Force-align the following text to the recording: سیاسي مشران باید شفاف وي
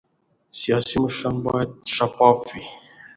سیاسي 0.59 0.95
مشران 1.03 1.35
باید 1.45 1.71
شفاف 1.95 2.37
وي 2.49 2.63